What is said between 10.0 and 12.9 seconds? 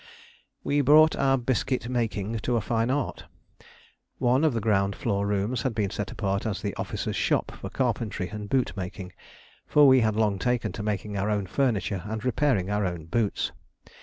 long taken to making our own furniture and repairing our